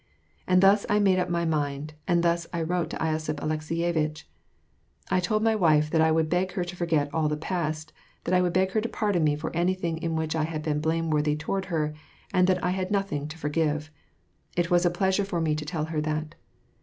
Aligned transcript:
And 0.47 0.63
thus 0.63 0.83
I 0.89 0.97
made 0.97 1.19
up 1.19 1.29
my 1.29 1.45
mind, 1.45 1.93
and 2.07 2.23
thus 2.23 2.47
I 2.51 2.63
wrote 2.63 2.89
to 2.89 2.97
losiph 2.97 3.35
Alekseyevitch. 3.39 4.23
I 5.11 5.19
told 5.19 5.43
my 5.43 5.53
wife 5.55 5.91
that 5.91 6.01
I 6.01 6.11
would 6.11 6.27
beg 6.27 6.53
her 6.53 6.63
to 6.63 6.75
forget 6.75 7.13
all 7.13 7.29
the 7.29 7.37
past, 7.37 7.93
that 8.23 8.33
I 8.33 8.41
would 8.41 8.51
beg 8.51 8.71
her 8.71 8.81
to 8.81 8.89
pardon 8.89 9.23
me 9.23 9.35
for 9.35 9.55
anything 9.55 9.99
in 9.99 10.15
which 10.15 10.35
I 10.35 10.45
had 10.45 10.63
been 10.63 10.79
blameworthy 10.81 11.35
toward 11.35 11.65
her, 11.65 11.93
and 12.33 12.47
that 12.47 12.63
I 12.63 12.71
had 12.71 12.89
nothing 12.89 13.27
to 13.27 13.37
foiigive. 13.37 13.89
It 14.57 14.71
was 14.71 14.87
a 14.87 14.89
pleasure 14.89 15.23
for 15.23 15.39
me 15.39 15.53
to 15.53 15.65
tell 15.65 15.85
her 15.85 16.01
that. 16.01 16.33